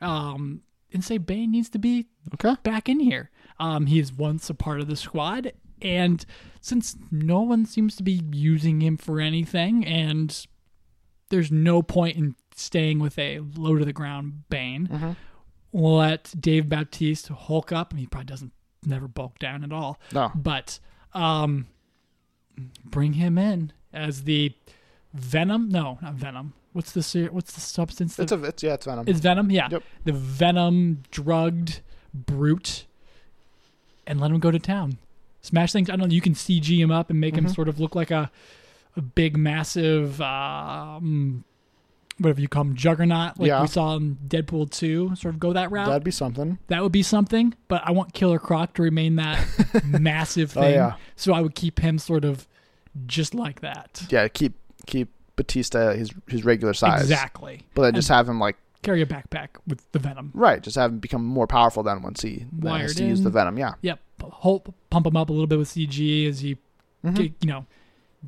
[0.00, 2.56] um, and say Bane needs to be Okay.
[2.62, 3.30] back in here.
[3.60, 6.24] Um, he is once a part of the squad, and
[6.60, 10.46] since no one seems to be using him for anything, and
[11.30, 15.16] there's no point in staying with a low to the ground Bane,
[15.72, 17.92] let Dave Baptiste hulk up.
[17.94, 18.52] He probably doesn't
[18.84, 20.30] never bulk down at all, No.
[20.34, 20.78] but
[21.14, 21.66] um,
[22.84, 24.54] bring him in as the
[25.14, 25.68] Venom.
[25.68, 26.54] No, not Venom.
[26.72, 28.16] What's the ser- what's the substance?
[28.16, 28.44] that- It's a.
[28.44, 28.74] It's yeah.
[28.74, 29.04] It's Venom.
[29.08, 29.68] it's Venom, yeah.
[29.70, 29.82] Yep.
[30.04, 31.80] The Venom drugged
[32.14, 32.86] brute,
[34.08, 34.98] and let him go to town.
[35.42, 35.88] Smash things.
[35.88, 36.14] I don't know.
[36.14, 37.46] You can CG him up and make Mm-hmm.
[37.46, 38.30] him sort of look like a,
[38.96, 41.44] a big, massive um,
[42.18, 43.62] whatever you call him, Juggernaut, like Yeah.
[43.62, 45.86] we saw in Deadpool 2, sort of go that route.
[45.86, 46.58] That'd be something.
[46.66, 47.54] that would be something.
[47.68, 49.38] But I want Killer Croc to remain that
[49.84, 50.74] massive Oh, thing.
[50.74, 50.94] yeah.
[51.14, 52.48] So I would keep him sort of
[53.06, 54.02] just like that.
[54.10, 54.54] Yeah, keep
[54.86, 57.02] keep Batista his his regular size.
[57.02, 57.60] Exactly.
[57.74, 60.30] But then just have him like Carry a backpack with the Venom.
[60.34, 63.18] right, just have him become more powerful than once he then Wired has to use
[63.18, 63.24] in.
[63.24, 63.58] the venom.
[63.58, 63.74] Yeah.
[63.82, 63.98] Yep.
[64.22, 66.56] Hope pump him up a little bit with CG as he,
[67.04, 67.14] Mhm.
[67.16, 67.66] get- you know,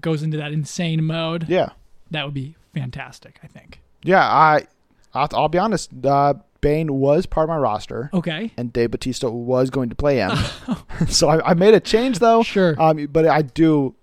[0.00, 1.46] goes into that insane mode.
[1.48, 1.70] Yeah.
[2.10, 3.38] That would be fantastic.
[3.42, 3.80] I think.
[4.02, 4.24] Yeah.
[4.24, 4.66] I
[5.14, 5.90] I'll, I'll be honest.
[6.04, 8.52] Uh, Bane was part of my roster, Okay.
[8.56, 10.30] and Dave Batista was going to play him.
[11.08, 12.42] so I, I made a change though.
[12.42, 12.74] Sure.
[12.78, 13.94] Um, but I do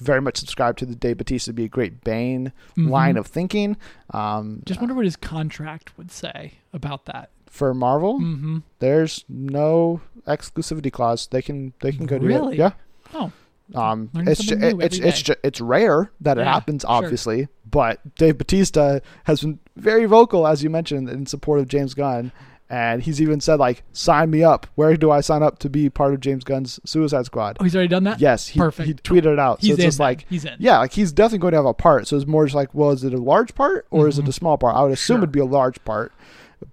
[0.00, 2.88] very much subscribe to the Dave Batista to be a great Bane Mhm.
[2.90, 3.76] line of thinking.
[4.10, 7.30] Um, Just wonder what his contract would say about that.
[7.46, 8.58] for Marvel, Mm-hmm.
[8.78, 11.26] there's no exclusivity clause.
[11.30, 12.54] They can they can go do Really?
[12.54, 12.58] it.
[12.60, 12.70] Yeah.
[13.12, 13.30] Oh,
[13.74, 16.90] Um, it's ju- it's it's ju- it's rare that it Yeah, happens, sure.
[16.90, 17.48] obviously.
[17.70, 22.32] But Dave Batista has been very vocal, as you mentioned, in support of James Gunn,
[22.72, 24.66] and he's even said like, "Sign me up.
[24.76, 27.76] Where do I sign up to be part of James Gunn's Suicide Squad?" oh, he's
[27.76, 28.18] already done that.
[28.18, 28.86] Yes, he, Perfect.
[28.88, 29.60] he tweeted it out.
[29.60, 29.86] He's so it's in.
[29.88, 30.04] just then.
[30.06, 30.56] like, he's in.
[30.58, 32.08] yeah, like he's definitely going to have a part.
[32.08, 34.28] So it's more just like, well, is it a large part or is it Mhm.
[34.28, 34.74] a small part?
[34.74, 35.22] I would assume Sure.
[35.24, 36.12] it'd be a large part,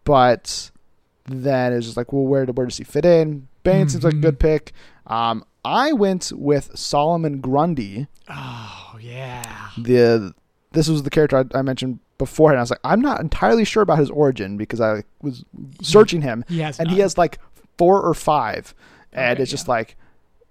[0.06, 0.72] but
[1.26, 3.48] then it's just like, well, where where does he fit in?
[3.64, 4.72] Bane seems like a good pick.
[5.06, 8.08] Um, I went with Solomon Grundy.
[8.30, 9.70] Oh yeah.
[9.78, 10.34] The
[10.72, 12.60] this was the character I, I mentioned beforehand.
[12.60, 15.44] I was like, I'm not entirely sure about his origin because I was
[15.82, 17.40] searching him, He and he has like
[17.80, 18.76] four or five,
[19.12, 19.72] and Okay, it's just yeah.
[19.74, 19.96] like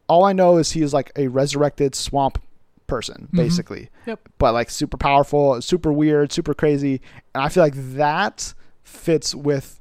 [0.09, 2.43] all I know is he is like a resurrected swamp
[2.89, 3.37] person, Mhm.
[3.37, 3.91] basically.
[4.07, 4.21] Yep.
[4.39, 7.01] But like super powerful, super weird, super crazy,
[7.35, 9.79] and I feel like that fits with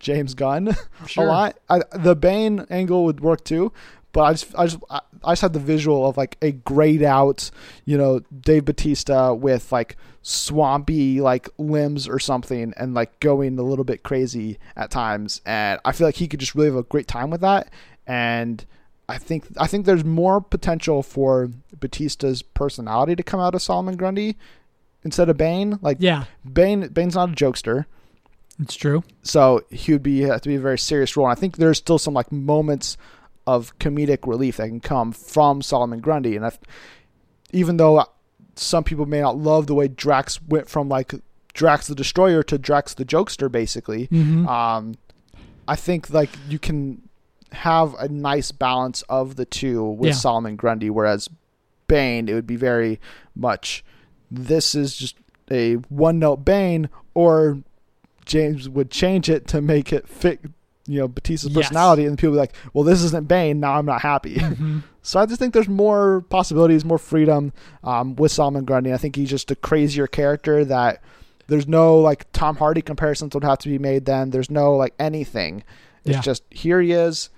[0.00, 0.74] James Gunn
[1.06, 1.24] Sure.
[1.24, 1.58] a lot.
[1.68, 3.72] I, the Bane angle would work too,
[4.12, 7.50] but I just I just I just had the visual of like a grayed out,
[7.84, 13.62] you know, Dave Batista with like swampy like limbs or something and like going a
[13.62, 16.82] little bit crazy at times and I feel like he could just really have a
[16.82, 17.72] great time with that
[18.06, 18.64] and
[19.08, 23.96] I think I think there's more potential for Batista's personality to come out of Solomon
[23.96, 24.36] Grundy
[25.02, 25.78] instead of Bane.
[25.80, 27.86] Like Yeah, Bane Bane's not a jokester
[28.60, 29.02] it's true.
[29.22, 31.26] so he would be have to be a very serious role.
[31.26, 32.96] And I think there's still some like moments
[33.54, 36.36] of comedic relief that can come from Solomon Grundy.
[36.36, 36.50] And
[37.52, 38.04] even though
[38.54, 41.12] some people may not love the way Drax went from like
[41.52, 44.46] Drax the Destroyer to Drax the Jokester, basically, Mm-hmm.
[44.48, 44.94] um,
[45.66, 47.02] I think like you can
[47.52, 50.14] have a nice balance of the two with Yeah.
[50.14, 51.28] Solomon Grundy, whereas
[51.88, 53.00] Bane, it would be very
[53.34, 53.84] much
[54.30, 55.16] this is just
[55.50, 57.58] a one note Bane, or
[58.24, 60.40] James would change it to make it fit,
[60.90, 61.66] you know, Batista's Yes.
[61.66, 64.34] personality, and people be like, well, this isn't Bane, now I'm not happy.
[64.40, 64.82] Mhm.
[65.02, 67.52] So I just think there's more possibilities, more freedom
[67.84, 68.92] um, with Solomon Grundy.
[68.92, 71.02] I think he's just a crazier character that
[71.46, 74.04] there's no like Tom Hardy comparisons would have to be made.
[74.04, 75.64] Then there's no like anything.
[76.04, 76.20] It's Yeah.
[76.20, 77.30] just here he is,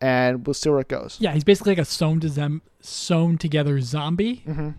[0.00, 1.16] and we'll see where it goes.
[1.20, 4.42] Yeah, he's basically like a sewn to them, sewn together zombie.
[4.46, 4.70] Mm-hmm.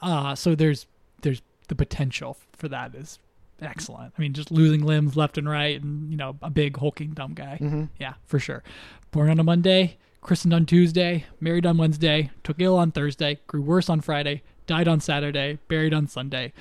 [0.00, 0.86] Uh so there's
[1.22, 3.18] there's the potential for that is
[3.60, 4.12] excellent.
[4.16, 7.34] I mean, just losing limbs left and right, and you know, a big hulking dumb
[7.34, 7.58] guy.
[7.60, 7.84] Mm-hmm.
[7.98, 8.62] Yeah, for sure.
[9.10, 13.62] Born on a Monday, christened on Tuesday, married on Wednesday, took ill on Thursday, grew
[13.62, 16.52] worse on Friday, died on Saturday, buried on Sunday.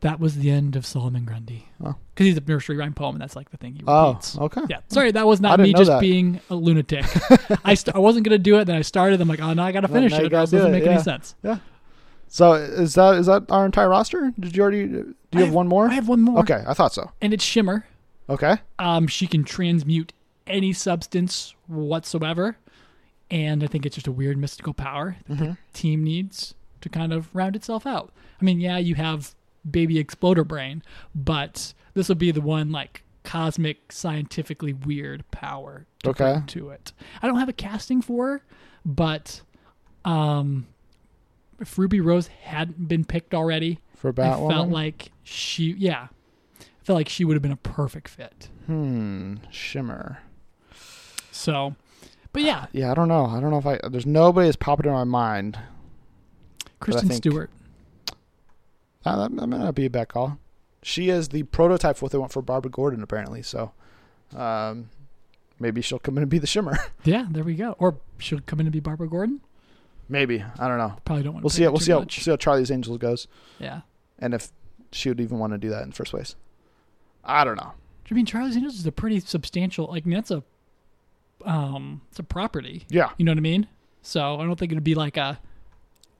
[0.00, 1.66] That was the end of Solomon Grundy.
[1.82, 1.94] Oh.
[2.14, 3.88] Because he's a nursery rhyme poem, and that's like the thing he repeats.
[3.88, 4.38] Oh, repeats.
[4.38, 4.60] okay.
[4.68, 6.00] Yeah, sorry, that was not me just that.
[6.00, 7.06] being a lunatic.
[7.64, 9.20] I, st- I wasn't gonna do it, then I started.
[9.22, 10.26] I'm like, oh no, I gotta finish now it.
[10.26, 10.92] It gotta else do doesn't it, make yeah.
[10.92, 11.34] any sense.
[12.34, 14.32] So is that is that our entire roster?
[14.40, 14.86] Did you already?
[14.88, 15.86] Do you I have, one more?
[15.88, 16.40] I have one more.
[16.40, 17.12] Okay, I thought so.
[17.22, 17.86] and it's Shimmer.
[18.28, 18.56] Okay.
[18.80, 20.12] Um, she can transmute
[20.48, 22.56] any substance whatsoever,
[23.30, 25.44] and I think it's just a weird mystical power that Mm-hmm.
[25.44, 28.12] the team needs to kind of round itself out.
[28.40, 29.32] I mean, yeah, you have
[29.70, 30.82] baby exploder brain,
[31.14, 36.42] but this will be the one like cosmic, scientifically weird power to Okay.
[36.48, 36.92] to it.
[37.22, 38.42] I don't have a casting for her,
[38.84, 39.40] but
[40.04, 40.66] um,
[41.60, 44.12] if Ruby Rose hadn't been picked already, For I
[44.48, 46.08] felt like she, yeah,
[46.60, 48.48] I felt like she would have been a perfect fit.
[48.66, 49.36] hmm.
[49.50, 50.18] Shimmer.
[51.30, 51.74] So,
[52.32, 53.26] but yeah, Yeah, I don't know.
[53.26, 53.78] I don't know if I.
[53.88, 55.58] There's nobody that's popping in my mind.
[56.80, 57.50] Kristen think- Stewart.
[59.06, 60.38] Uh, that, that might not be a bad call.
[60.82, 63.42] She is the prototype for what they want for Barbara Gordon, apparently.
[63.42, 63.72] So,
[64.34, 64.88] um,
[65.60, 66.76] maybe she'll come in and be the Shimmer.
[67.04, 67.72] Yeah, there we go.
[67.78, 69.40] Or she'll come in and be Barbara Gordon.
[70.08, 70.96] Maybe I don't know.
[71.04, 71.44] Probably don't want.
[71.44, 71.62] We'll to see.
[71.64, 72.22] How, we'll see how much.
[72.22, 73.26] see how Charlie's Angels goes,
[73.58, 73.80] Yeah.
[74.18, 74.50] and if
[74.92, 76.36] she would even want to do that in the first place.
[77.24, 77.72] I don't know.
[78.10, 79.86] I mean, Charlie's Angels is a pretty substantial.
[79.86, 80.42] Like, I mean, that's a,
[81.44, 82.84] um, it's a property.
[82.88, 83.66] Yeah, You know what I mean?
[84.02, 85.40] So I don't think it'd be like a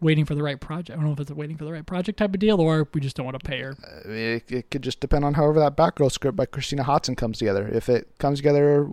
[0.01, 0.90] waiting for the right project.
[0.90, 2.88] I don't know if it's a waiting for the right project type of deal, or
[2.94, 3.77] we just don't want to pay her.
[4.05, 7.14] I mean, it, it could just depend on however that Batgirl script by Christina Hodson
[7.16, 7.68] comes together.
[7.68, 8.88] If it comes together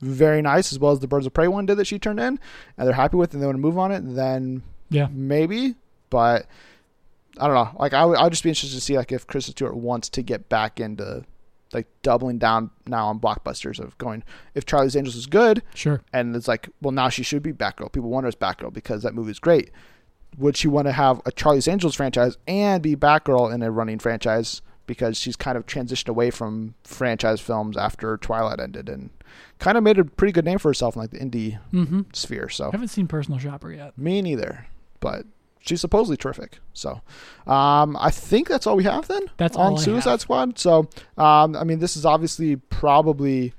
[0.00, 2.38] very nice, as well as the Birds of Prey one did that she turned in,
[2.78, 5.08] and they're happy with it and they want to move on it, then Yeah.
[5.10, 5.74] maybe.
[6.10, 6.46] But
[7.38, 7.70] I don't know.
[7.78, 10.08] Like I would, I would just be interested to see like if Kristen Stewart wants
[10.10, 11.24] to get back into
[11.72, 14.24] like doubling down now on blockbusters of going
[14.56, 16.00] if Charlie's Angels is good Sure.
[16.12, 17.92] and it's like well now she should be Batgirl.
[17.92, 19.70] People want her as Batgirl because that movie's great.
[20.36, 24.00] Would she want to have a Charlie's Angels franchise and be Batgirl in a running
[24.00, 29.10] franchise because she's kind of transitioned away from franchise films after Twilight ended and
[29.60, 32.00] kind of made a pretty good name for herself in like the indie Mm-hmm.
[32.12, 32.48] sphere.
[32.48, 33.96] So I haven't seen Personal Shopper yet.
[33.96, 34.66] me neither,
[34.98, 35.26] but
[35.60, 36.58] she's supposedly terrific.
[36.72, 37.02] So,
[37.46, 39.30] um, I think that's all we have then.
[39.36, 40.20] That's on Suicide have.
[40.22, 40.58] Squad.
[40.58, 43.52] So, um, I mean, this is obviously probably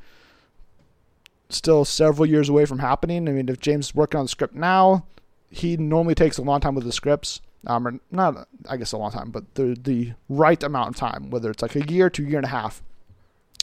[1.50, 3.28] still several years away from happening.
[3.28, 5.06] I mean, if James is working on the script now,
[5.50, 7.40] he normally takes a long time with the scripts.
[7.68, 11.30] Um, or not, I guess a long time, but the the right amount of time,
[11.30, 12.82] whether it's like a year to a year and a half,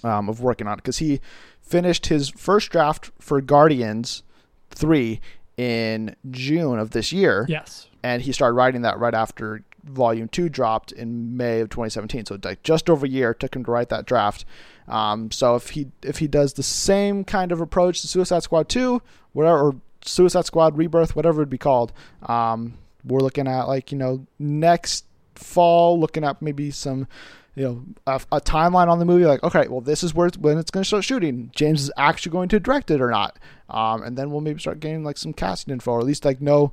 [0.05, 1.21] um, of working on it, because he
[1.61, 4.23] finished his first draft for Guardians
[4.71, 5.21] three
[5.57, 7.89] in June of this year Yes.
[8.05, 12.27] and he started writing that right after volume two dropped in May of 2017.
[12.27, 14.45] So like just over a year took him to write that draft.
[14.87, 18.69] Um, so if he if he does the same kind of approach to Suicide Squad
[18.69, 23.91] two, whatever, or Suicide Squad Rebirth, whatever it'd be called, um, we're looking at like
[23.93, 27.07] you know next fall, looking at maybe some.
[27.55, 30.39] You know, a, a timeline on the movie, like, okay, well, this is where it's,
[30.39, 31.51] when it's going to start shooting.
[31.57, 33.37] James is actually going to direct it or not,
[33.69, 36.41] um, and then we'll maybe start getting like some casting info, or at least like
[36.41, 36.73] know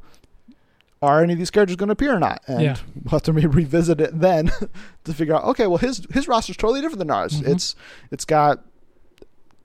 [1.02, 2.42] are any of these characters going to appear or not?
[2.46, 2.76] And Yeah.
[3.04, 4.52] we'll have to maybe revisit it then
[5.06, 5.46] to figure out.
[5.46, 7.42] Okay, well his his roster's totally different than ours.
[7.42, 7.48] Mhm.
[7.54, 7.76] It's
[8.12, 8.64] it's got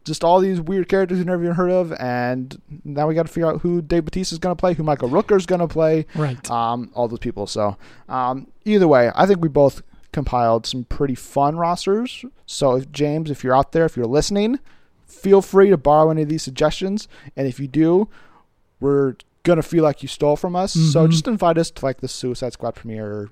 [0.04, 3.32] just all these weird characters you've never even heard of, and now we got to
[3.32, 5.68] figure out who Dave Bautista is going to play, who Michael Rooker is going to
[5.68, 6.50] play, Right.
[6.50, 7.46] um, all those people.
[7.46, 7.76] So
[8.08, 9.82] um, either way, I think we both
[10.12, 12.24] compiled some pretty fun rosters.
[12.46, 14.58] So if James, if you're out there, if you're listening,
[15.06, 18.08] feel free to borrow any of these suggestions, and if you do,
[18.80, 20.72] we're gonna feel like you stole from us.
[20.72, 21.10] So Mhm.
[21.10, 23.28] just invite us to like the Suicide Squad premiere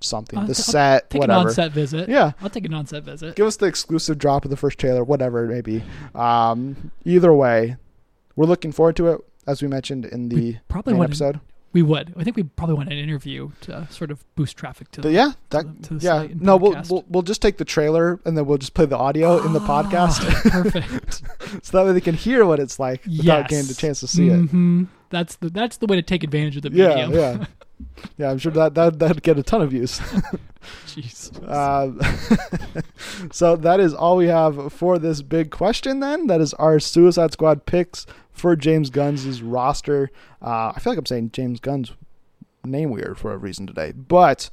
[0.00, 1.40] something, I'll the t- I'll set, Take whatever.
[1.40, 2.08] an on-set visit.
[2.08, 2.32] Yeah.
[2.40, 3.36] I'll take a non-set visit.
[3.36, 5.82] Give us the exclusive drop of the first trailer, whatever it may be.
[6.14, 7.76] Um, either way,
[8.36, 11.40] we're looking forward to it, as we mentioned in the We probably main episode.
[11.74, 12.14] We would.
[12.16, 15.32] I think we probably want an interview to sort of boost traffic to the yeah,
[15.50, 16.12] that the- to the yeah.
[16.22, 18.96] site No, we'll, we'll we'll just take the trailer and then we'll just play the
[18.96, 21.22] audio in the Ah, podcast, Perfect.
[21.64, 23.50] so that way they can hear what it's like without yes.
[23.50, 24.40] getting the chance to see it.
[24.50, 24.86] Mhm.
[25.10, 27.12] That's the that's the way to take advantage of the medium.
[27.12, 27.44] yeah, yeah.
[28.18, 29.98] I'm sure that that that'd get a ton of views.
[30.86, 31.32] Jeez.
[31.48, 32.00] Um,
[33.32, 36.00] so that is all we have for this big question.
[36.00, 40.10] Then that is our Suicide Squad picks for James Gunn's roster.
[40.42, 41.92] Uh, I feel like I'm saying James Gunn's
[42.64, 44.50] name weird for a reason today, but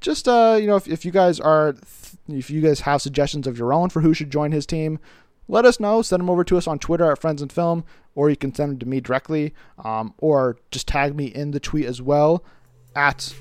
[0.00, 1.74] just uh, you know, if, if you guys are,
[2.28, 4.98] if you guys have suggestions of your own for who should join his team,
[5.48, 6.02] let us know.
[6.02, 7.84] Send them over to us on Twitter at Friends and Film,
[8.14, 11.60] or you can send them to me directly, um, or just tag me in the
[11.60, 12.44] tweet as well
[12.94, 13.34] at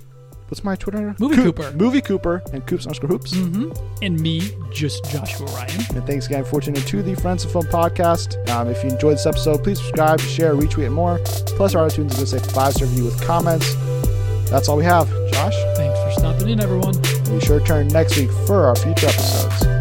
[0.48, 1.13] what's my Twitter?
[1.20, 1.72] Movie Coop- Cooper.
[1.76, 3.34] Movie Cooper and Coops underscore Hoops.
[3.36, 5.82] hmm And me, just Joshua Ryan.
[5.98, 8.48] And thanks again for tuning to the Friends of Film podcast.
[8.50, 11.20] Um, if you enjoyed this episode, please subscribe, share, retweet, and more.
[11.58, 13.76] Plus, our iTunes is going to say five star review with comments.
[14.50, 15.10] That's all we have.
[15.34, 16.93] Josh, Thanks for stopping in, everyone.
[17.02, 19.77] be sure to turn next week for our future episodes.